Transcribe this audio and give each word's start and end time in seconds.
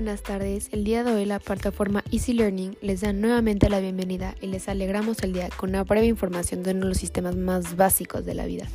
buenas 0.00 0.22
tardes. 0.22 0.70
El 0.72 0.82
día 0.82 1.04
de 1.04 1.12
hoy 1.12 1.26
la 1.26 1.38
plataforma 1.38 2.02
Easy 2.10 2.32
Learning 2.32 2.74
les 2.80 3.02
da 3.02 3.12
nuevamente 3.12 3.68
la 3.68 3.80
bienvenida 3.80 4.34
y 4.40 4.46
les 4.46 4.66
alegramos 4.70 5.22
el 5.22 5.34
día 5.34 5.50
con 5.54 5.68
una 5.68 5.84
breve 5.84 6.06
información 6.06 6.62
de 6.62 6.70
uno 6.70 6.84
de 6.84 6.88
los 6.88 6.96
sistemas 6.96 7.36
más 7.36 7.76
básicos 7.76 8.24
de 8.24 8.32
la 8.32 8.46
vida. 8.46 8.66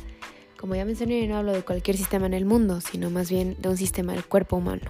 Como 0.56 0.76
ya 0.76 0.84
mencioné, 0.84 1.26
no 1.26 1.36
hablo 1.36 1.50
de 1.50 1.64
cualquier 1.64 1.96
sistema 1.96 2.26
en 2.26 2.34
el 2.34 2.44
mundo, 2.44 2.80
sino 2.80 3.10
más 3.10 3.28
bien 3.28 3.56
de 3.58 3.68
un 3.68 3.76
sistema 3.76 4.12
del 4.12 4.24
cuerpo 4.24 4.58
humano. 4.58 4.82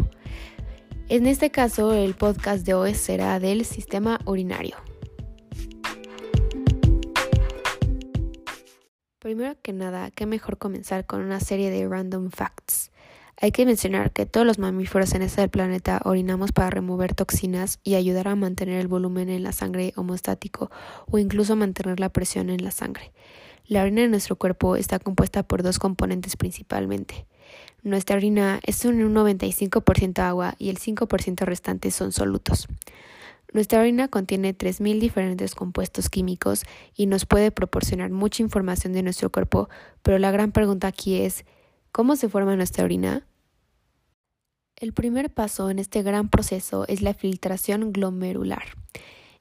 En 1.08 1.26
este 1.26 1.50
caso, 1.50 1.94
el 1.94 2.12
podcast 2.12 2.66
de 2.66 2.74
hoy 2.74 2.94
será 2.94 3.40
del 3.40 3.64
sistema 3.64 4.20
urinario. 4.26 4.76
Primero 9.20 9.56
que 9.62 9.72
nada, 9.72 10.10
qué 10.10 10.26
mejor 10.26 10.58
comenzar 10.58 11.06
con 11.06 11.22
una 11.22 11.40
serie 11.40 11.70
de 11.70 11.88
random 11.88 12.28
facts. 12.28 12.90
Hay 13.38 13.52
que 13.52 13.66
mencionar 13.66 14.12
que 14.12 14.24
todos 14.24 14.46
los 14.46 14.58
mamíferos 14.58 15.12
en 15.14 15.20
este 15.20 15.46
planeta 15.48 16.00
orinamos 16.04 16.52
para 16.52 16.70
remover 16.70 17.14
toxinas 17.14 17.80
y 17.84 17.94
ayudar 17.94 18.28
a 18.28 18.34
mantener 18.34 18.80
el 18.80 18.88
volumen 18.88 19.28
en 19.28 19.42
la 19.42 19.52
sangre 19.52 19.92
homostático 19.96 20.70
o 21.10 21.18
incluso 21.18 21.54
mantener 21.54 22.00
la 22.00 22.08
presión 22.08 22.48
en 22.48 22.64
la 22.64 22.70
sangre. 22.70 23.12
La 23.68 23.82
orina 23.82 24.00
de 24.00 24.08
nuestro 24.08 24.36
cuerpo 24.36 24.76
está 24.76 24.98
compuesta 24.98 25.42
por 25.42 25.62
dos 25.62 25.78
componentes 25.78 26.36
principalmente. 26.36 27.26
Nuestra 27.82 28.16
orina 28.16 28.58
es 28.62 28.84
un 28.86 29.14
95% 29.14 30.18
agua 30.20 30.54
y 30.58 30.70
el 30.70 30.78
5% 30.78 31.44
restante 31.44 31.90
son 31.90 32.12
solutos. 32.12 32.68
Nuestra 33.52 33.80
orina 33.80 34.08
contiene 34.08 34.56
3.000 34.56 34.98
diferentes 34.98 35.54
compuestos 35.54 36.08
químicos 36.08 36.64
y 36.94 37.06
nos 37.06 37.26
puede 37.26 37.50
proporcionar 37.50 38.10
mucha 38.10 38.42
información 38.42 38.92
de 38.92 39.02
nuestro 39.02 39.30
cuerpo, 39.30 39.68
pero 40.02 40.18
la 40.18 40.30
gran 40.30 40.52
pregunta 40.52 40.88
aquí 40.88 41.20
es, 41.20 41.44
¿Cómo 41.96 42.14
se 42.16 42.28
forma 42.28 42.56
nuestra 42.56 42.84
orina? 42.84 43.26
El 44.76 44.92
primer 44.92 45.32
paso 45.32 45.70
en 45.70 45.78
este 45.78 46.02
gran 46.02 46.28
proceso 46.28 46.84
es 46.88 47.00
la 47.00 47.14
filtración 47.14 47.90
glomerular. 47.90 48.64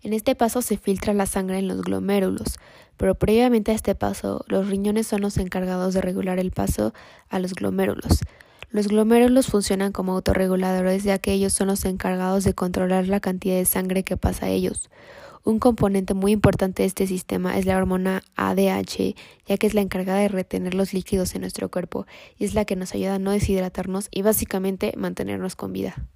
En 0.01 0.13
este 0.13 0.35
paso 0.35 0.61
se 0.61 0.77
filtra 0.77 1.13
la 1.13 1.25
sangre 1.25 1.59
en 1.59 1.67
los 1.67 1.81
glomérulos, 1.81 2.57
pero 2.95 3.15
previamente 3.15 3.73
a 3.73 3.75
este 3.75 3.93
paso 3.93 4.45
los 4.47 4.69
riñones 4.69 5.05
son 5.05 5.19
los 5.19 5.35
encargados 5.35 5.93
de 5.95 5.99
regular 5.99 6.39
el 6.39 6.51
paso 6.51 6.93
a 7.27 7.39
los 7.39 7.55
glomérulos. 7.55 8.21
Los 8.69 8.87
glomérulos 8.87 9.47
funcionan 9.47 9.91
como 9.91 10.13
autorreguladores 10.13 11.03
ya 11.03 11.17
que 11.17 11.33
ellos 11.33 11.51
son 11.51 11.67
los 11.67 11.83
encargados 11.83 12.45
de 12.45 12.53
controlar 12.53 13.09
la 13.09 13.19
cantidad 13.19 13.57
de 13.57 13.65
sangre 13.65 14.03
que 14.03 14.15
pasa 14.15 14.45
a 14.45 14.49
ellos. 14.49 14.89
Un 15.45 15.59
componente 15.59 16.15
muy 16.15 16.31
importante 16.31 16.81
de 16.81 16.87
este 16.87 17.05
sistema 17.05 17.55
es 17.59 17.67
la 17.67 17.77
hormona 17.77 18.23
ADH, 18.35 19.15
ya 19.45 19.57
que 19.59 19.67
es 19.67 19.75
la 19.75 19.81
encargada 19.81 20.17
de 20.17 20.27
retener 20.27 20.73
los 20.73 20.91
líquidos 20.91 21.35
en 21.35 21.41
nuestro 21.41 21.69
cuerpo 21.69 22.07
y 22.35 22.45
es 22.45 22.55
la 22.55 22.65
que 22.65 22.75
nos 22.75 22.95
ayuda 22.95 23.13
a 23.13 23.19
no 23.19 23.29
deshidratarnos 23.29 24.07
y 24.09 24.23
básicamente 24.23 24.93
mantenernos 24.97 25.55
con 25.55 25.71
vida. 25.71 26.07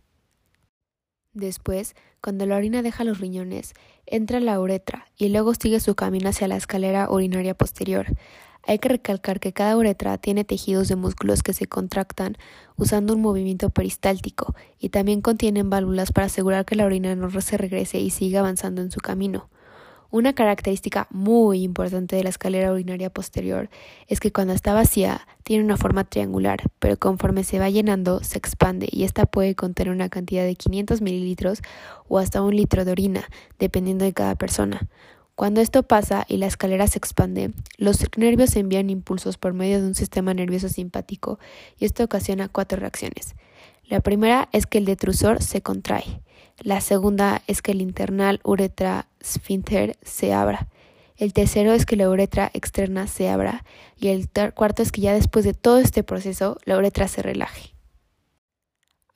Después, 1.34 1.94
cuando 2.24 2.48
la 2.48 2.56
orina 2.56 2.82
deja 2.82 3.04
los 3.04 3.20
riñones, 3.20 3.74
entra 4.08 4.40
la 4.40 4.60
uretra 4.60 5.06
y 5.16 5.30
luego 5.30 5.54
sigue 5.54 5.80
su 5.80 5.94
camino 5.94 6.30
hacia 6.30 6.48
la 6.48 6.58
escalera 6.58 7.08
urinaria 7.12 7.54
posterior. 7.54 8.08
Hay 8.70 8.78
que 8.78 8.88
recalcar 8.90 9.40
que 9.40 9.52
cada 9.52 9.76
uretra 9.76 10.20
tiene 10.20 10.44
tejidos 10.44 10.90
de 10.90 10.96
músculos 10.96 11.42
que 11.42 11.54
se 11.54 11.66
contractan 11.66 12.38
usando 12.78 13.16
un 13.16 13.22
movimiento 13.24 13.72
peristáltico 13.72 14.54
y 14.78 14.90
también 14.90 15.22
contienen 15.22 15.72
válvulas 15.72 16.12
para 16.12 16.28
asegurar 16.28 16.66
que 16.66 16.76
la 16.76 16.86
orina 16.86 17.16
no 17.16 17.32
se 17.42 17.58
regrese 17.58 17.98
y 17.98 18.12
siga 18.12 18.42
avanzando 18.42 18.84
en 18.84 18.92
su 18.92 19.00
camino. 19.00 19.50
Una 20.12 20.34
característica 20.34 21.08
muy 21.10 21.64
importante 21.64 22.16
de 22.16 22.22
la 22.22 22.30
escalera 22.30 22.72
urinaria 22.72 23.10
posterior 23.10 23.72
es 24.06 24.20
que 24.20 24.32
cuando 24.32 24.54
está 24.54 24.76
vacía 24.76 25.26
tiene 25.42 25.64
una 25.64 25.76
forma 25.76 26.04
triangular, 26.04 26.62
pero 26.78 26.96
conforme 26.96 27.44
se 27.44 27.58
va 27.58 27.72
llenando 27.72 28.24
se 28.24 28.38
expande 28.38 28.88
y 28.92 29.04
esta 29.04 29.26
puede 29.26 29.56
contener 29.56 29.92
una 29.92 30.10
cantidad 30.10 30.44
de 30.44 30.54
500 30.54 31.02
mililitros 31.02 31.64
o 32.08 32.20
hasta 32.20 32.44
un 32.44 32.56
litro 32.56 32.86
de 32.86 32.92
orina, 32.92 33.24
dependiendo 33.58 34.06
de 34.06 34.14
cada 34.14 34.36
persona. 34.36 34.88
Cuando 35.40 35.62
esto 35.62 35.84
pasa 35.84 36.26
y 36.28 36.36
la 36.36 36.48
escalera 36.48 36.86
se 36.88 36.98
expande, 36.98 37.54
los 37.78 38.06
nervios 38.18 38.58
envían 38.58 38.90
impulsos 38.90 39.38
por 39.38 39.54
medio 39.54 39.80
de 39.80 39.88
un 39.88 39.96
sistema 39.96 40.34
nervioso 40.34 40.68
simpático 40.68 41.40
y 41.78 41.86
esto 41.86 42.04
ocasiona 42.04 42.50
cuatro 42.50 42.78
reacciones. 42.78 43.36
La 43.86 44.02
primera 44.02 44.50
es 44.52 44.68
que 44.68 44.80
el 44.80 44.84
detrusor 44.84 45.42
se 45.42 45.62
contrae. 45.62 46.04
La 46.60 46.82
segunda 46.82 47.42
es 47.48 47.62
que 47.62 47.72
el 47.72 47.80
internal 47.80 48.42
uretra 48.44 49.08
esfínter 49.22 49.96
se 50.02 50.34
abra. 50.34 50.68
El 51.16 51.32
tercero 51.32 51.72
es 51.72 51.86
que 51.86 51.96
la 51.96 52.10
uretra 52.10 52.52
externa 52.54 53.08
se 53.08 53.30
abra. 53.30 53.64
Y 53.98 54.10
el 54.10 54.28
cuarto 54.54 54.84
es 54.84 54.92
que 54.92 55.00
ya 55.00 55.14
después 55.14 55.46
de 55.46 55.54
todo 55.54 55.78
este 55.78 56.04
proceso, 56.04 56.58
la 56.66 56.78
uretra 56.78 57.08
se 57.08 57.22
relaje. 57.22 57.79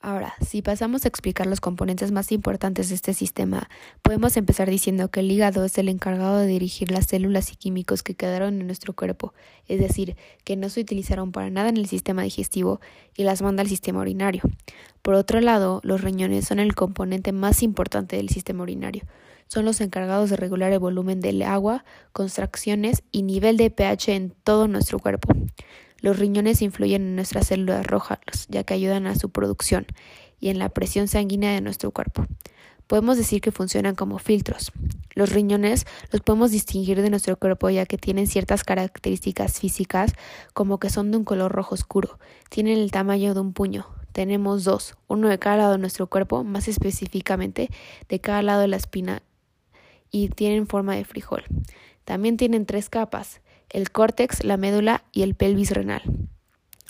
Ahora, 0.06 0.34
si 0.46 0.60
pasamos 0.60 1.06
a 1.06 1.08
explicar 1.08 1.46
los 1.46 1.62
componentes 1.62 2.12
más 2.12 2.30
importantes 2.30 2.90
de 2.90 2.94
este 2.94 3.14
sistema, 3.14 3.70
podemos 4.02 4.36
empezar 4.36 4.68
diciendo 4.68 5.08
que 5.08 5.20
el 5.20 5.30
hígado 5.32 5.64
es 5.64 5.78
el 5.78 5.88
encargado 5.88 6.40
de 6.40 6.46
dirigir 6.46 6.90
las 6.90 7.06
células 7.06 7.50
y 7.50 7.56
químicos 7.56 8.02
que 8.02 8.14
quedaron 8.14 8.60
en 8.60 8.66
nuestro 8.66 8.92
cuerpo, 8.92 9.32
es 9.66 9.80
decir, 9.80 10.14
que 10.44 10.56
no 10.56 10.68
se 10.68 10.82
utilizaron 10.82 11.32
para 11.32 11.48
nada 11.48 11.70
en 11.70 11.78
el 11.78 11.86
sistema 11.86 12.20
digestivo 12.20 12.82
y 13.16 13.24
las 13.24 13.40
manda 13.40 13.62
al 13.62 13.68
sistema 13.70 14.00
urinario. 14.00 14.42
Por 15.00 15.14
otro 15.14 15.40
lado, 15.40 15.80
los 15.84 16.02
riñones 16.02 16.44
son 16.44 16.58
el 16.58 16.74
componente 16.74 17.32
más 17.32 17.62
importante 17.62 18.16
del 18.16 18.28
sistema 18.28 18.62
urinario. 18.62 19.04
Son 19.48 19.64
los 19.64 19.80
encargados 19.80 20.28
de 20.28 20.36
regular 20.36 20.70
el 20.70 20.80
volumen 20.80 21.20
del 21.22 21.40
agua, 21.40 21.86
contracciones 22.12 23.04
y 23.10 23.22
nivel 23.22 23.56
de 23.56 23.70
pH 23.70 24.16
en 24.16 24.34
todo 24.44 24.68
nuestro 24.68 24.98
cuerpo. 24.98 25.32
Los 26.04 26.18
riñones 26.18 26.60
influyen 26.60 27.00
en 27.00 27.16
nuestras 27.16 27.46
células 27.46 27.86
rojas, 27.86 28.18
ya 28.50 28.62
que 28.62 28.74
ayudan 28.74 29.06
a 29.06 29.14
su 29.14 29.30
producción 29.30 29.86
y 30.38 30.50
en 30.50 30.58
la 30.58 30.68
presión 30.68 31.08
sanguínea 31.08 31.52
de 31.52 31.62
nuestro 31.62 31.92
cuerpo. 31.92 32.26
Podemos 32.86 33.16
decir 33.16 33.40
que 33.40 33.52
funcionan 33.52 33.94
como 33.94 34.18
filtros. 34.18 34.70
Los 35.14 35.32
riñones 35.32 35.86
los 36.12 36.20
podemos 36.20 36.50
distinguir 36.50 37.00
de 37.00 37.08
nuestro 37.08 37.38
cuerpo 37.38 37.70
ya 37.70 37.86
que 37.86 37.96
tienen 37.96 38.26
ciertas 38.26 38.64
características 38.64 39.58
físicas 39.58 40.12
como 40.52 40.78
que 40.78 40.90
son 40.90 41.10
de 41.10 41.16
un 41.16 41.24
color 41.24 41.50
rojo 41.50 41.74
oscuro, 41.74 42.18
tienen 42.50 42.76
el 42.76 42.90
tamaño 42.90 43.32
de 43.32 43.40
un 43.40 43.54
puño. 43.54 43.86
Tenemos 44.12 44.64
dos, 44.64 44.96
uno 45.08 45.30
de 45.30 45.38
cada 45.38 45.56
lado 45.56 45.72
de 45.72 45.78
nuestro 45.78 46.08
cuerpo, 46.08 46.44
más 46.44 46.68
específicamente 46.68 47.70
de 48.10 48.20
cada 48.20 48.42
lado 48.42 48.60
de 48.60 48.68
la 48.68 48.76
espina 48.76 49.22
y 50.10 50.28
tienen 50.28 50.66
forma 50.66 50.96
de 50.96 51.06
frijol. 51.06 51.44
También 52.04 52.36
tienen 52.36 52.66
tres 52.66 52.90
capas, 52.90 53.40
el 53.70 53.90
córtex, 53.90 54.44
la 54.44 54.56
médula 54.56 55.04
y 55.12 55.22
el 55.22 55.34
pelvis 55.34 55.70
renal. 55.70 56.02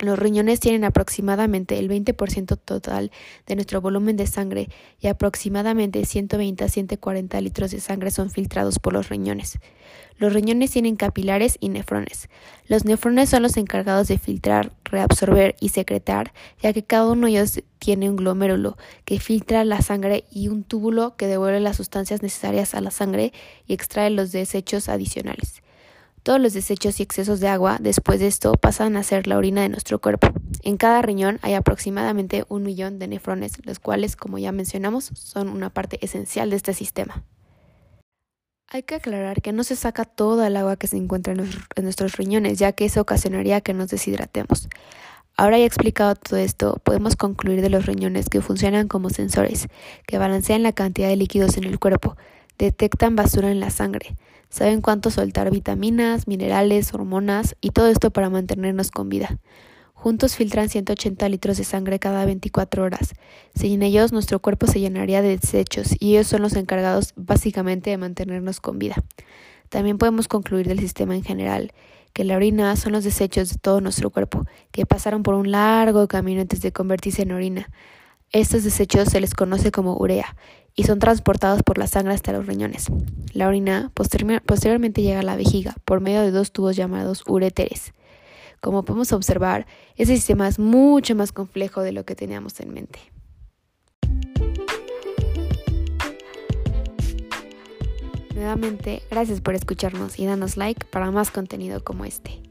Los 0.00 0.18
riñones 0.18 0.58
tienen 0.58 0.82
aproximadamente 0.82 1.78
el 1.78 1.88
20% 1.88 2.58
total 2.62 3.12
de 3.46 3.54
nuestro 3.54 3.80
volumen 3.80 4.16
de 4.16 4.26
sangre 4.26 4.68
y 5.00 5.06
aproximadamente 5.06 6.04
120 6.04 6.64
a 6.64 6.68
140 6.68 7.40
litros 7.40 7.70
de 7.70 7.78
sangre 7.78 8.10
son 8.10 8.28
filtrados 8.28 8.80
por 8.80 8.92
los 8.92 9.08
riñones. 9.08 9.60
Los 10.18 10.32
riñones 10.32 10.72
tienen 10.72 10.96
capilares 10.96 11.58
y 11.60 11.68
nefrones. 11.68 12.28
Los 12.66 12.84
nefrones 12.84 13.30
son 13.30 13.44
los 13.44 13.56
encargados 13.56 14.08
de 14.08 14.18
filtrar, 14.18 14.72
reabsorber 14.84 15.54
y 15.60 15.68
secretar, 15.68 16.32
ya 16.60 16.72
que 16.72 16.84
cada 16.84 17.10
uno 17.10 17.26
de 17.26 17.32
ellos 17.32 17.62
tiene 17.78 18.10
un 18.10 18.16
glomérulo 18.16 18.76
que 19.04 19.20
filtra 19.20 19.64
la 19.64 19.80
sangre 19.80 20.24
y 20.30 20.48
un 20.48 20.64
túbulo 20.64 21.16
que 21.16 21.28
devuelve 21.28 21.60
las 21.60 21.76
sustancias 21.76 22.20
necesarias 22.20 22.74
a 22.74 22.80
la 22.80 22.90
sangre 22.90 23.32
y 23.66 23.74
extrae 23.74 24.10
los 24.10 24.32
desechos 24.32 24.88
adicionales. 24.88 25.63
Todos 26.24 26.40
los 26.40 26.54
desechos 26.54 27.00
y 27.00 27.02
excesos 27.02 27.38
de 27.40 27.48
agua 27.48 27.76
después 27.78 28.18
de 28.18 28.26
esto 28.26 28.54
pasan 28.54 28.96
a 28.96 29.02
ser 29.02 29.26
la 29.26 29.36
orina 29.36 29.60
de 29.60 29.68
nuestro 29.68 30.00
cuerpo. 30.00 30.28
En 30.62 30.78
cada 30.78 31.02
riñón 31.02 31.38
hay 31.42 31.52
aproximadamente 31.52 32.46
un 32.48 32.62
millón 32.62 32.98
de 32.98 33.08
nefrones, 33.08 33.52
los 33.66 33.78
cuales, 33.78 34.16
como 34.16 34.38
ya 34.38 34.50
mencionamos, 34.50 35.10
son 35.12 35.50
una 35.50 35.68
parte 35.68 35.98
esencial 36.02 36.48
de 36.48 36.56
este 36.56 36.72
sistema. 36.72 37.22
Hay 38.68 38.84
que 38.84 38.94
aclarar 38.94 39.42
que 39.42 39.52
no 39.52 39.64
se 39.64 39.76
saca 39.76 40.06
toda 40.06 40.46
el 40.46 40.56
agua 40.56 40.76
que 40.76 40.86
se 40.86 40.96
encuentra 40.96 41.34
en, 41.34 41.84
nuestros 41.84 42.16
riñones, 42.16 42.58
ya 42.58 42.72
que 42.72 42.86
eso 42.86 43.02
ocasionaría 43.02 43.60
que 43.60 43.74
nos 43.74 43.90
deshidratemos. 43.90 44.70
Ahora 45.36 45.58
ya 45.58 45.66
explicado 45.66 46.14
todo 46.14 46.38
esto, 46.38 46.80
podemos 46.84 47.16
concluir 47.16 47.60
de 47.60 47.68
los 47.68 47.84
riñones 47.84 48.30
que 48.30 48.40
funcionan 48.40 48.88
como 48.88 49.10
sensores, 49.10 49.68
que 50.06 50.16
balancean 50.16 50.62
la 50.62 50.72
cantidad 50.72 51.08
de 51.08 51.16
líquidos 51.16 51.58
en 51.58 51.64
el 51.64 51.78
cuerpo, 51.78 52.16
detectan 52.58 53.16
basura 53.16 53.50
en 53.50 53.60
la 53.60 53.70
sangre, 53.70 54.16
saben 54.48 54.80
cuánto 54.80 55.10
soltar 55.10 55.50
vitaminas, 55.50 56.28
minerales, 56.28 56.94
hormonas 56.94 57.56
y 57.60 57.70
todo 57.70 57.88
esto 57.88 58.10
para 58.10 58.30
mantenernos 58.30 58.90
con 58.90 59.08
vida. 59.08 59.38
Juntos 59.94 60.36
filtran 60.36 60.68
180 60.68 61.28
litros 61.30 61.56
de 61.56 61.64
sangre 61.64 61.98
cada 61.98 62.26
24 62.26 62.82
horas. 62.82 63.14
Sin 63.54 63.82
ellos, 63.82 64.12
nuestro 64.12 64.38
cuerpo 64.38 64.66
se 64.66 64.78
llenaría 64.78 65.22
de 65.22 65.38
desechos 65.38 65.96
y 65.98 66.14
ellos 66.14 66.26
son 66.26 66.42
los 66.42 66.56
encargados 66.56 67.14
básicamente 67.16 67.88
de 67.90 67.96
mantenernos 67.96 68.60
con 68.60 68.78
vida. 68.78 68.96
También 69.70 69.96
podemos 69.96 70.28
concluir 70.28 70.68
del 70.68 70.78
sistema 70.78 71.16
en 71.16 71.24
general 71.24 71.72
que 72.12 72.22
la 72.22 72.36
orina 72.36 72.76
son 72.76 72.92
los 72.92 73.02
desechos 73.02 73.48
de 73.48 73.58
todo 73.58 73.80
nuestro 73.80 74.10
cuerpo, 74.10 74.46
que 74.70 74.86
pasaron 74.86 75.22
por 75.22 75.34
un 75.34 75.50
largo 75.50 76.06
camino 76.06 76.42
antes 76.42 76.60
de 76.60 76.70
convertirse 76.70 77.22
en 77.22 77.32
orina. 77.32 77.70
Estos 78.30 78.62
desechos 78.62 79.08
se 79.08 79.20
les 79.20 79.34
conoce 79.34 79.72
como 79.72 79.96
urea 79.96 80.36
y 80.76 80.84
son 80.84 80.98
transportados 80.98 81.62
por 81.62 81.78
la 81.78 81.86
sangre 81.86 82.14
hasta 82.14 82.32
los 82.32 82.46
riñones. 82.46 82.86
La 83.32 83.48
orina 83.48 83.92
posteriormente 83.94 85.02
llega 85.02 85.20
a 85.20 85.24
la 85.24 85.36
vejiga 85.36 85.74
por 85.84 86.00
medio 86.00 86.22
de 86.22 86.30
dos 86.30 86.52
tubos 86.52 86.76
llamados 86.76 87.22
uréteres. 87.26 87.92
Como 88.60 88.84
podemos 88.84 89.12
observar, 89.12 89.66
ese 89.96 90.16
sistema 90.16 90.48
es 90.48 90.58
mucho 90.58 91.14
más 91.14 91.32
complejo 91.32 91.82
de 91.82 91.92
lo 91.92 92.04
que 92.04 92.14
teníamos 92.14 92.58
en 92.60 92.72
mente. 92.72 92.98
Nuevamente, 98.34 99.02
gracias 99.10 99.40
por 99.40 99.54
escucharnos 99.54 100.18
y 100.18 100.26
danos 100.26 100.56
like 100.56 100.86
para 100.86 101.10
más 101.10 101.30
contenido 101.30 101.84
como 101.84 102.04
este. 102.04 102.43